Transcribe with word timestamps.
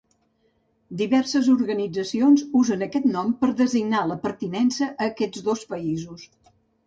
Diverses 1.01 1.49
organitzacions 1.55 2.45
usen 2.61 2.81
aquest 2.87 3.05
nom 3.11 3.29
per 3.43 3.51
designar 3.61 4.01
la 4.13 4.19
pertinença 4.25 4.87
a 4.93 5.11
aquests 5.11 5.45
dos 5.51 5.65
països. 5.75 6.27